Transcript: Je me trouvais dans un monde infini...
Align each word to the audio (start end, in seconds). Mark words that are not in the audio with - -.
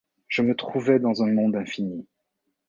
Je 0.27 0.41
me 0.41 0.55
trouvais 0.55 0.97
dans 0.97 1.21
un 1.21 1.31
monde 1.31 1.55
infini... 1.55 2.07